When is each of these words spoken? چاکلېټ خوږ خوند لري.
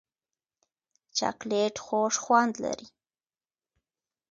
چاکلېټ 1.17 1.75
خوږ 1.85 2.13
خوند 2.23 2.53
لري. 2.63 2.87